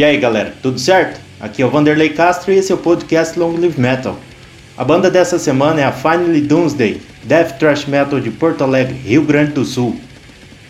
[0.00, 1.20] E aí galera, tudo certo?
[1.38, 4.16] Aqui é o Vanderlei Castro e esse é o podcast Long Live Metal.
[4.74, 9.22] A banda dessa semana é a Finally Doomsday, death thrash metal de Porto Alegre, Rio
[9.22, 10.00] Grande do Sul.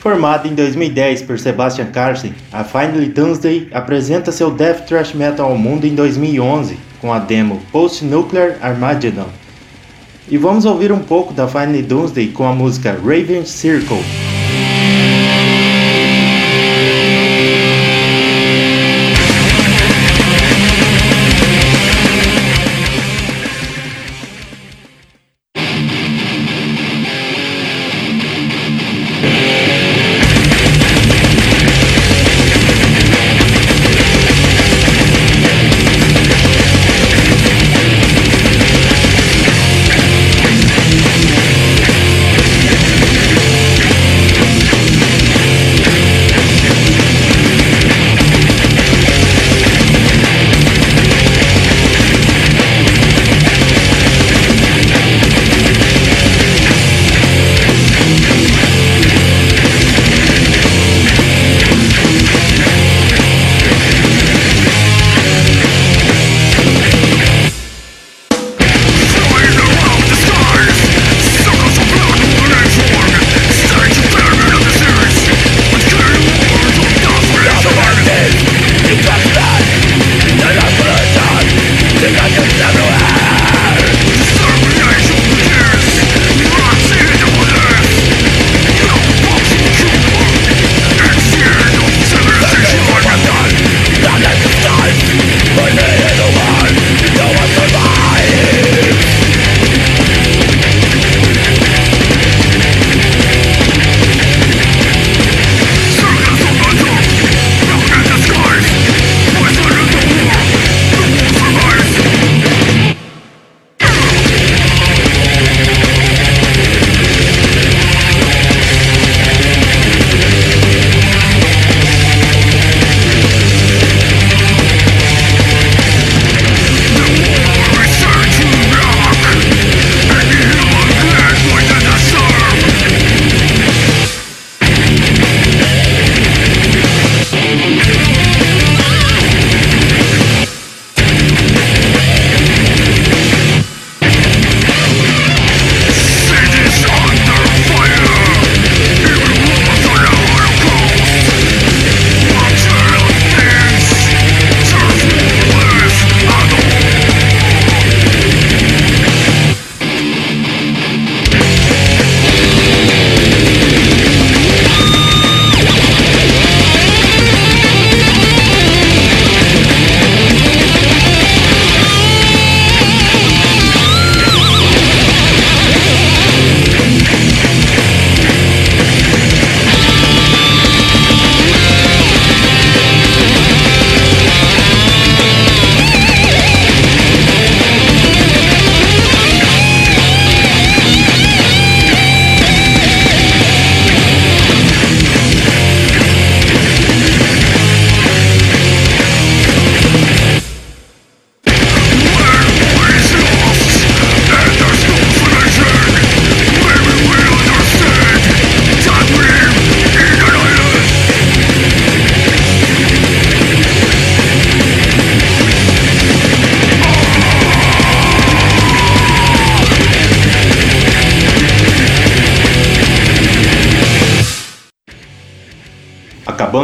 [0.01, 5.57] Formada em 2010 por Sebastian Carsten, a Finally Doomsday apresenta seu death thrash metal ao
[5.57, 9.29] mundo em 2011 com a demo Post Nuclear Armageddon.
[10.29, 14.03] E vamos ouvir um pouco da Finally Doomsday com a música Raven Circle.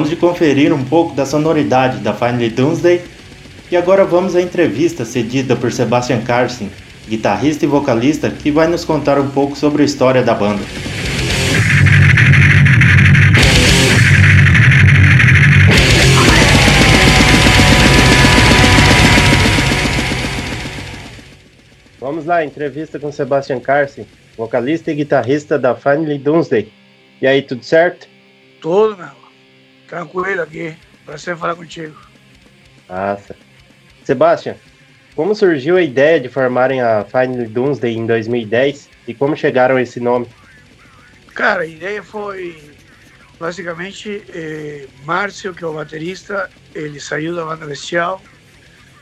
[0.07, 3.03] Acabamos de conferir um pouco da sonoridade da Finally Doomsday
[3.71, 6.71] e agora vamos à entrevista cedida por Sebastian Carsten,
[7.09, 10.63] guitarrista e vocalista, que vai nos contar um pouco sobre a história da banda.
[21.99, 24.07] Vamos lá, entrevista com Sebastian Carsten,
[24.37, 26.73] vocalista e guitarrista da Finally Doomsday.
[27.21, 28.07] E aí, tudo certo?
[28.61, 29.16] Tudo, meu.
[29.89, 30.77] Tranquilo aqui.
[31.05, 31.97] Prazer falar contigo.
[32.89, 33.37] Nossa.
[34.05, 34.57] Sebastian,
[35.15, 39.83] como surgiu a ideia de formarem a Final Doomsday em 2010 e como chegaram a
[39.83, 40.27] esse nome?
[41.35, 42.75] Cara, a ideia foi
[43.39, 48.21] basicamente eh, Márcio, que é o baterista, ele saiu da banda Bestial,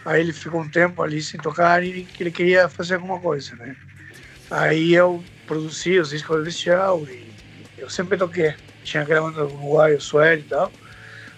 [0.04, 3.76] aí ele ficou um tempo ali sem tocar e ele queria fazer alguma coisa, né?
[4.50, 7.25] Aí eu produzi os discos do Bestial e
[7.78, 8.54] eu sempre toquei
[8.84, 10.70] tinha gravando no Uruguai, o Sueli e tal.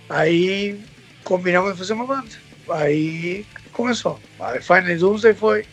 [0.08, 0.80] Aí
[1.24, 2.28] combinamos de fazer uma banda.
[2.70, 4.20] Aí começou.
[4.38, 5.66] A Final Doomsday foi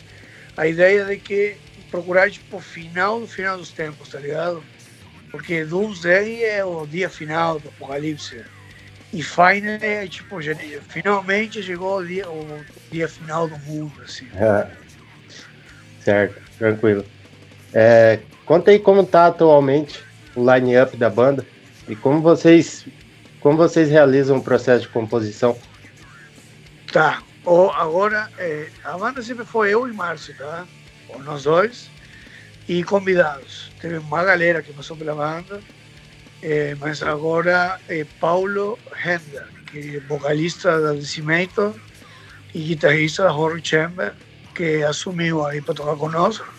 [0.56, 1.56] a ideia de que
[1.90, 4.62] procurar tipo final do final dos tempos, tá ligado?
[5.30, 8.44] Porque Doomsday é o dia final do apocalipse.
[9.12, 10.38] E Final é tipo,
[10.88, 14.26] finalmente chegou o dia, o dia final do mundo, assim.
[14.34, 14.66] É.
[16.00, 17.04] Certo, tranquilo.
[17.72, 20.02] É, conta aí como tá atualmente
[20.34, 21.46] o line-up da banda
[21.88, 22.86] e como vocês
[23.40, 25.54] como vocês realizam o processo de composição.
[26.90, 30.66] Tá, o, agora é, a banda sempre foi eu e Márcio, tá?
[31.10, 31.90] Ou nós dois
[32.66, 33.70] e convidados.
[33.80, 35.60] Teve uma galera que passou pela banda,
[36.42, 41.78] é, mas agora é Paulo Hender, que é vocalista da Decimento
[42.54, 44.14] e guitarrista da Horror Chamber,
[44.54, 46.53] que assumiu aí para tocar conosco.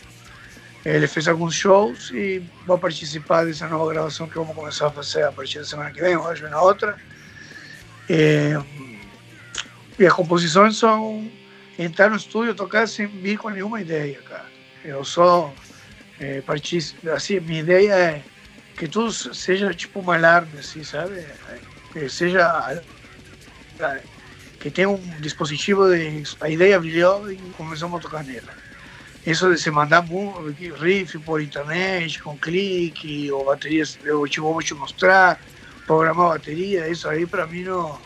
[0.86, 5.24] Ele fez alguns shows e vai participar dessa nova gravação que vamos começar a fazer
[5.24, 6.96] a partir da semana que vem, acho na outra.
[8.08, 8.52] E,
[9.98, 11.28] e as composições são
[11.80, 14.46] entrar no estúdio tocar sem vir com nenhuma ideia, cara.
[14.84, 15.52] Eu só
[16.20, 16.44] é,
[17.14, 18.24] assim, minha ideia é
[18.78, 21.26] que tudo seja tipo um alarme, assim, sabe?
[21.92, 22.80] Que seja
[24.60, 28.54] que tenha um dispositivo de a ideia brilhou e começamos a tocar nela.
[29.26, 30.06] Isso de se mandar
[30.80, 35.42] riff por internet, com clique, ou baterias, eu te vou te mostrar,
[35.86, 38.00] programar bateria, isso aí para mim não,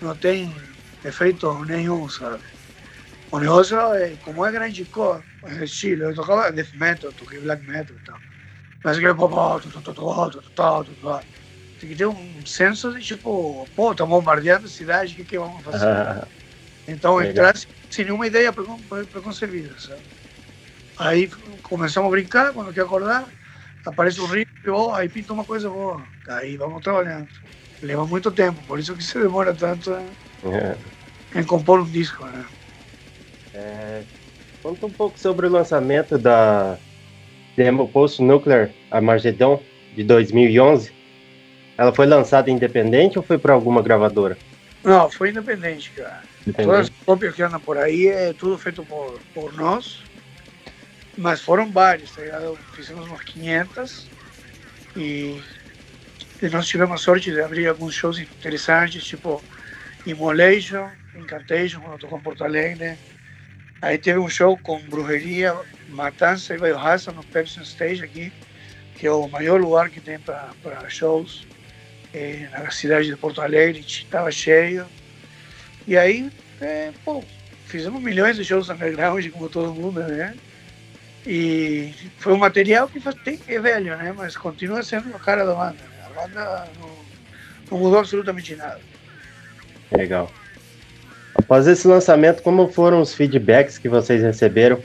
[0.00, 0.54] não tem
[1.04, 2.44] efeito nenhum, sabe?
[3.30, 7.62] O negócio é, como é grande cor, é estilo, eu tocava death metal, toquei black
[7.64, 8.22] metal e tal.
[8.84, 9.32] Mas aquele pop,
[11.78, 15.38] tem que ter um senso de tipo, pô, estamos bombardeando a cidade, o que, que
[15.38, 15.88] vamos fazer?
[15.90, 16.28] Ah,
[16.86, 17.54] então entrar
[17.90, 20.06] sem nenhuma ideia preconcebida, sabe?
[20.98, 21.30] Aí
[21.62, 23.24] começamos a brincar, quando quer acordar,
[23.86, 26.02] aparece o riff, oh, aí pinta uma coisa boa.
[26.28, 27.28] Aí vamos trabalhando.
[27.82, 30.76] Leva muito tempo, por isso que se demora tanto é.
[31.34, 32.44] em compor um disco, né?
[33.54, 34.02] É,
[34.62, 36.76] conta um pouco sobre o lançamento da
[37.56, 39.62] Demo Post Nuclear Armageddon
[39.94, 40.92] de 2011.
[41.76, 44.36] Ela foi lançada independente ou foi para alguma gravadora?
[44.82, 46.22] Não, foi independente, cara.
[46.42, 46.66] Independente.
[46.66, 50.07] Todas as cópias que andam por aí é tudo feito por, por nós.
[51.18, 52.56] Mas foram vários, tá ligado?
[52.74, 54.08] Fizemos umas 500
[54.96, 55.42] e,
[56.40, 59.42] e nós tivemos a sorte de abrir alguns shows interessantes, tipo
[60.06, 62.96] Immolation, Incantation, quando tocou em Porto Alegre.
[63.82, 65.56] Aí teve um show com Brujeria,
[65.88, 68.32] Matança e Biohazard no Pepsi Stage aqui,
[68.94, 71.48] que é o maior lugar que tem para shows
[72.14, 74.86] é, na cidade de Porto Alegre, estava cheio.
[75.84, 76.30] E aí,
[76.60, 77.24] é, pô,
[77.66, 80.36] fizemos milhões de shows underground, como todo mundo, né?
[81.30, 84.14] E foi um material que tem, é velho, né?
[84.16, 85.76] Mas continua sendo a cara da banda.
[86.06, 86.88] A banda não,
[87.70, 88.80] não mudou absolutamente nada.
[89.92, 90.32] Legal.
[91.34, 94.82] Após esse lançamento, como foram os feedbacks que vocês receberam?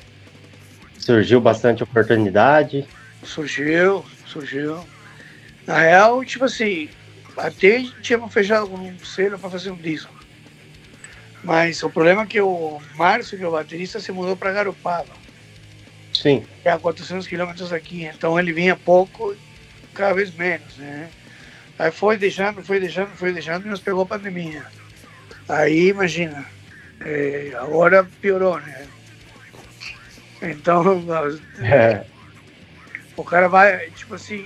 [1.00, 2.86] Surgiu bastante oportunidade?
[3.24, 4.86] Surgiu, surgiu.
[5.66, 6.90] Na real, tipo assim,
[7.38, 10.14] até tínhamos fechado com um selo para fazer um disco.
[11.42, 15.23] Mas o problema é que o Márcio, que é o baterista, se mudou para Garopaba.
[16.14, 16.46] Sim.
[16.64, 19.36] É a 400 quilômetros aqui, então ele vinha pouco,
[19.94, 21.10] cada vez menos, né?
[21.78, 24.66] Aí foi deixando, foi deixando, foi deixando e nos pegou a pandemia.
[25.50, 26.46] Aí, imagina,
[27.02, 28.88] é, agora piorou, né?
[30.42, 31.04] Então,
[31.62, 32.06] é.
[33.18, 34.46] o cara vai, tipo assim,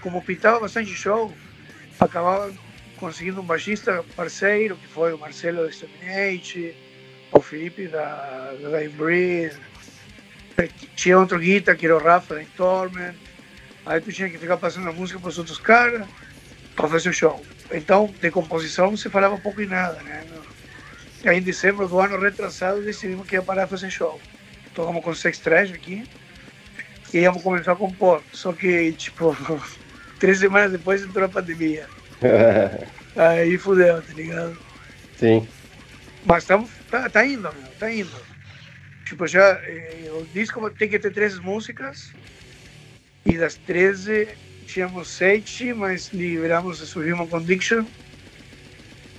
[0.00, 1.32] como pintava bastante show,
[1.98, 2.52] acabava
[2.96, 6.76] conseguindo um baixista parceiro, que foi o Marcelo Exterminate,
[7.32, 9.56] o Felipe da, da Dying Breed,
[10.94, 13.14] tinha outro guita que era o Rafa da Torment.
[13.86, 16.06] Aí tu tinha que ficar passando a música para os outros caras
[16.76, 17.44] para fazer o show.
[17.72, 20.24] Então, de composição se falava pouco e nada, né?
[21.24, 24.20] Aí em dezembro do ano retrasado decidimos que ia parar de fazer show.
[24.74, 26.04] Tocamos com Sex Trash aqui
[27.12, 28.22] e íamos começar a compor.
[28.32, 29.36] Só que, tipo,
[30.18, 31.86] três semanas depois entrou a pandemia.
[33.16, 34.56] Aí fudeu, tá ligado?
[35.16, 35.46] Sim.
[36.24, 38.29] Mas estamos, tá, tá indo, meu, tá indo.
[39.10, 42.14] Tipo, já eh, o disco tem que ter três músicas
[43.26, 47.90] e das 13 tínhamos sete, mas liberamos subir uma conviction.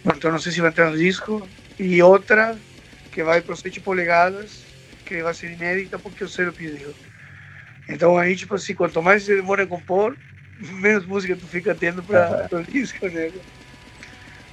[0.05, 1.53] Então não sei se vai entrar no disco.
[1.77, 2.63] E outra
[3.11, 4.69] que vai para 7 polegadas,
[5.05, 6.95] que vai ser inédita porque o Cero pediu.
[7.89, 10.17] Então aí, tipo assim, quanto mais você demora a compor,
[10.57, 13.31] menos música tu fica tendo para o disco, né?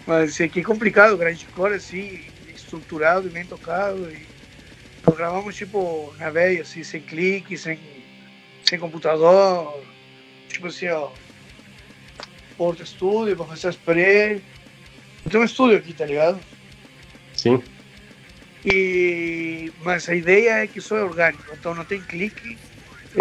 [0.07, 4.11] Mas isso aqui é complicado, grande cor assim, estruturado, bem tocado.
[4.13, 4.38] E
[5.09, 7.79] Programamos tipo na veia, assim, sem clique, sem,
[8.63, 9.83] sem computador.
[10.49, 11.11] Tipo assim, ó.
[12.59, 14.43] Porta estúdio para fazer as paredes.
[15.25, 16.39] Eu tenho um estúdio aqui, tá ligado?
[17.35, 17.63] Sim.
[18.65, 22.59] E, mas a ideia é que só é orgânico, então não tem clique.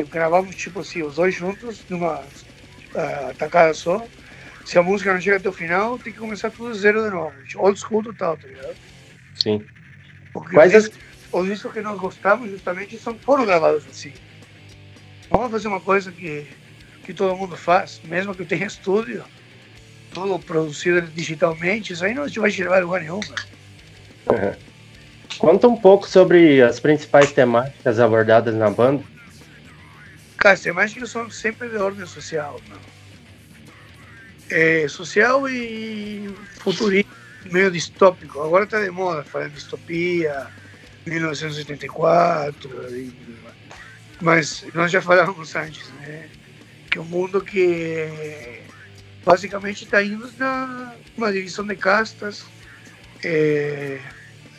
[0.10, 4.06] Gravamos tipo assim, os dois juntos, numa uh, tacada só.
[4.66, 7.34] Se a música não chega até o final, tem que começar tudo zero de novo.
[7.56, 8.76] Old school total, tá ligado?
[9.36, 9.66] Sim.
[10.34, 14.14] Porque Quais discos, os discos que nós gostamos justamente são, foram gravados assim.
[15.30, 16.48] Vamos fazer uma coisa que,
[17.04, 19.24] que todo mundo faz, mesmo que tenha estúdio,
[20.14, 23.20] tudo produzido digitalmente, isso aí não vai te levar a lugar nenhum.
[23.20, 24.56] Uhum.
[25.38, 29.04] Conta um pouco sobre as principais temáticas abordadas na banda.
[30.38, 32.60] Cara, as temáticas são sempre de ordem social.
[32.70, 32.78] Não?
[34.50, 37.12] É, social e futurista,
[37.52, 38.42] meio distópico.
[38.42, 40.48] Agora está de moda falar distopia,
[41.08, 43.14] 1984, e,
[44.22, 46.30] mas nós já falávamos antes, né?
[46.90, 48.62] Que o é um mundo que
[49.26, 52.46] basicamente está indo na uma divisão de castas.
[53.24, 54.00] É,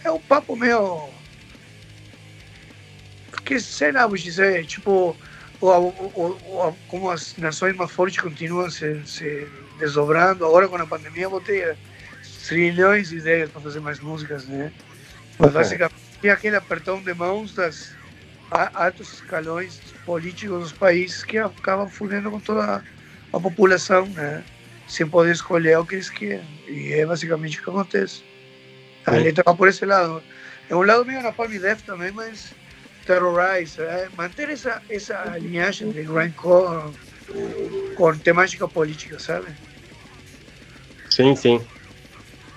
[0.04, 1.08] é um papo meio.
[3.44, 5.16] Que sei lá, vou dizer, tipo,
[5.60, 10.44] o, o, o, como as nações mais fortes continuam se, se desdobrando.
[10.44, 11.76] Agora, com a pandemia, vou ter
[12.46, 14.72] trilhões de ideias para fazer mais músicas, né?
[15.38, 17.96] Mas basicamente é aquele apertão de mãos das
[18.50, 22.82] altos escalões políticos dos países que acabam fudendo com toda
[23.32, 24.42] a, população, né?
[24.88, 26.46] Sem poder escolher o que eles querem.
[26.66, 28.22] E é basicamente o que acontece.
[29.06, 30.22] A letra va por ese lado.
[30.70, 32.52] En un lado medio Napalm Death también, mas
[33.06, 34.08] Terrorize, eh?
[34.16, 36.92] manter esa, esa linhagem de grindcore
[37.96, 39.46] com temática política, sabe?
[41.08, 41.60] Sim, sim.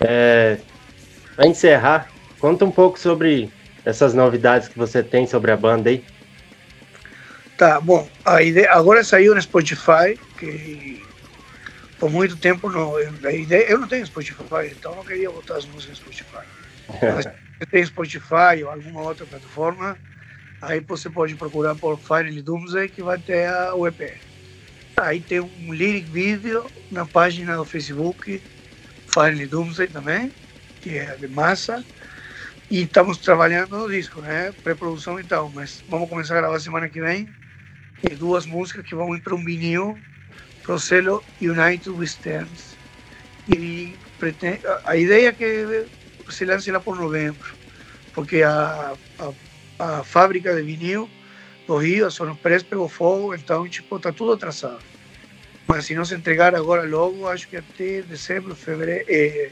[0.01, 0.57] É,
[1.39, 2.09] encerrar,
[2.41, 3.49] conta um pouco sobre
[3.85, 6.03] essas novidades que você tem sobre a banda aí.
[7.57, 10.99] Tá, bom, a ideia, agora saiu no Spotify, que
[11.99, 12.95] por muito tempo não.
[12.95, 16.45] A ideia, eu não tenho Spotify, então não queria botar as músicas no Spotify.
[17.15, 19.95] Mas se tem Spotify ou alguma outra plataforma,
[20.63, 24.19] aí você pode procurar por Finally Doomsday que vai ter a, EP.
[24.97, 28.41] Aí tem um lyric video na página do Facebook,
[29.13, 30.31] Finally Doomsday também,
[30.81, 31.85] que é de massa.
[32.71, 34.53] E estamos trabalhando no disco, né?
[34.63, 37.27] Pré-produção e tal, mas vamos começar a gravar semana que vem.
[38.09, 40.01] E duas músicas que vão ir para um vinil
[40.65, 42.47] Roselo United We Stand.
[43.53, 45.85] E pretende, a ideia é que
[46.29, 47.45] se lance lá por novembro,
[48.13, 48.93] porque a,
[50.05, 51.09] fábrica de vinil
[51.67, 54.81] do Rio, a Sonopress pegou fogo, então tipo, está tudo atrasado.
[55.67, 59.51] Mas se não se entregar agora logo, acho que até dezembro, fevereiro, eh,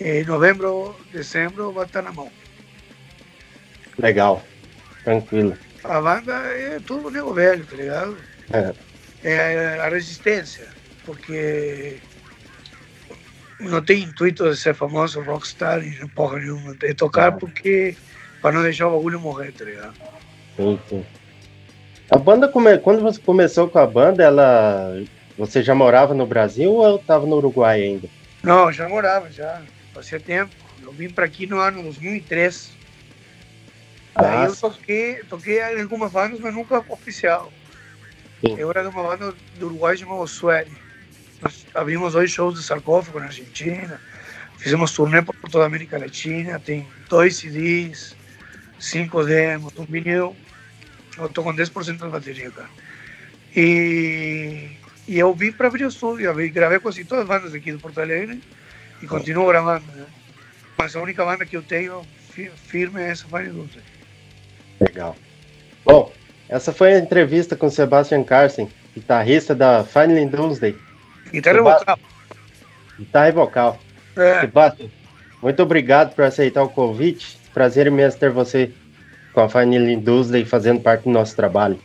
[0.00, 2.32] eh, novembro, dezembro vai estar na mão.
[3.98, 4.42] Legal,
[5.04, 5.56] tranquilo.
[5.84, 8.16] A banda é tudo nego velho, tá ligado?
[8.52, 8.72] É
[9.22, 10.68] é a resistência,
[11.04, 11.98] porque
[13.58, 17.96] não tem intuito de ser famoso rockstar e porra nenhuma, de tocar porque
[18.40, 19.94] para não deixar o bagulho morrer, tá ligado?
[20.56, 21.06] Sim, sim.
[22.10, 22.78] A banda, come...
[22.78, 25.02] quando você começou com a banda, ela.
[25.36, 28.08] Você já morava no Brasil ou estava no Uruguai ainda?
[28.42, 29.62] Não, já morava, já.
[29.92, 30.52] Fazia tempo.
[30.82, 32.72] Eu vim para aqui no ano 2003.
[34.18, 37.52] Aí eu toquei, toquei em algumas bandas, mas nunca oficial.
[38.40, 38.56] Sim.
[38.58, 40.76] Eu era de uma banda do Uruguai chamada Sueli.
[41.40, 44.00] Nós abrimos dois shows de sarcófago na Argentina,
[44.56, 48.16] fizemos turnê por toda a América Latina, tem dois CDs,
[48.78, 50.36] cinco demos, um vinil.
[51.16, 52.68] Eu estou com 10% da bateria, cara.
[53.54, 54.70] E,
[55.06, 58.00] e eu vim para abrir o estúdio, gravei quase todas as bandas aqui do Porto
[58.00, 58.42] Alegre
[59.00, 59.86] e continuo gravando.
[59.92, 60.06] Né?
[60.76, 62.04] Mas a única banda que eu tenho
[62.66, 63.78] firme é essa Fire Dulce.
[64.80, 65.16] Legal.
[65.84, 66.12] Bom,
[66.48, 70.76] essa foi a entrevista com Sebastian Carson, guitarrista da Finally Doomsday.
[71.32, 71.78] Guitarra Seba...
[71.78, 71.98] vocal.
[72.98, 73.80] Guitarra e vocal.
[74.16, 74.40] É.
[74.40, 74.88] Sebastian,
[75.42, 77.38] muito obrigado por aceitar o convite.
[77.52, 78.72] Prazer imenso ter você
[79.32, 81.78] com a Finally Doomsday fazendo parte do nosso trabalho.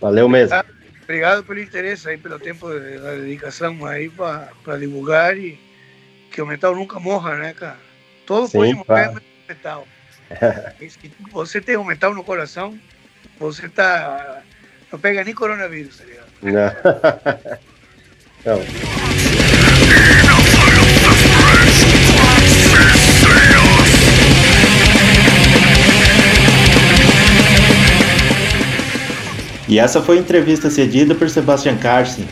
[0.00, 0.56] Valeu mesmo.
[1.02, 5.58] Obrigado pelo interesse aí, pelo tempo da dedicação aí para divulgar e
[6.30, 7.78] que o metal nunca morra, né, cara?
[8.26, 9.88] Todo Sim, pode morrer, mas metal.
[11.32, 12.78] você tem um metal no coração,
[13.38, 14.42] você está.
[14.90, 16.28] Não pega nem coronavírus, tá ligado?
[18.44, 18.58] Não.
[29.68, 32.22] E essa foi a entrevista cedida por Sebastian Carson,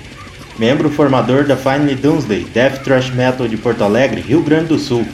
[0.59, 5.07] membro formador da Finally Doomsday, Death Thrash Metal de Porto Alegre, Rio Grande do Sul.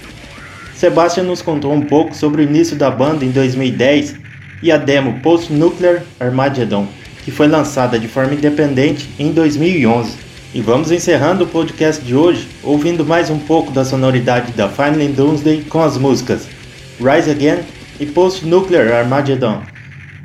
[0.82, 4.16] Sebastian nos contou um pouco sobre o início da banda em 2010
[4.60, 6.88] e a demo Post Nuclear Armageddon,
[7.24, 10.16] que foi lançada de forma independente em 2011.
[10.52, 15.06] E vamos encerrando o podcast de hoje ouvindo mais um pouco da sonoridade da Final
[15.14, 16.48] Doomsday com as músicas
[16.98, 17.60] Rise Again
[18.00, 19.62] e Post Nuclear Armageddon.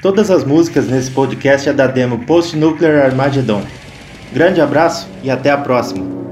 [0.01, 3.61] Todas as músicas nesse podcast é da demo Post Nuclear Armageddon.
[4.33, 6.26] Grande abraço e até a próxima!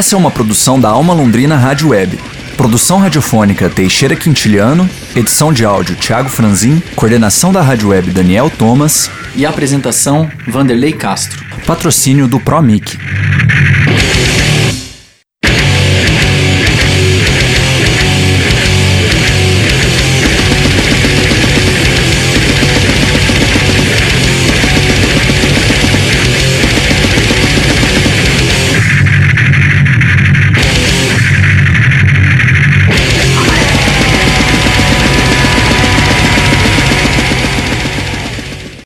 [0.00, 2.18] Essa é uma produção da Alma Londrina Rádio Web.
[2.56, 9.10] Produção radiofônica Teixeira Quintiliano, edição de áudio Thiago Franzin, coordenação da Rádio Web Daniel Thomas
[9.36, 11.44] e apresentação Vanderlei Castro.
[11.66, 12.96] Patrocínio do ProMic.